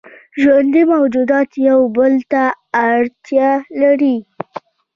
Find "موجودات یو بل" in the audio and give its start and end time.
0.93-2.13